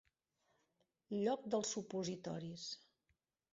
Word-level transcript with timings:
Lloc 1.17 1.45
dels 1.55 1.75
supositoris. 1.77 2.67